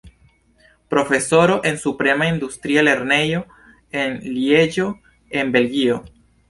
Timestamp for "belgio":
5.61-6.05